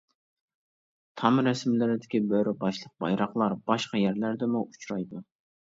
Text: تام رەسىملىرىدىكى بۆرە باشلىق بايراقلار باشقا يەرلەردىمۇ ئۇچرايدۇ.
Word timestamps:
تام 1.21 1.37
رەسىملىرىدىكى 1.49 2.21
بۆرە 2.31 2.53
باشلىق 2.63 2.95
بايراقلار 3.05 3.57
باشقا 3.69 4.03
يەرلەردىمۇ 4.05 4.65
ئۇچرايدۇ. 4.71 5.27